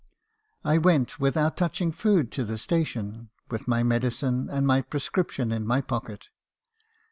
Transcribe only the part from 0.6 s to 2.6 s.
I went, without touching food, to the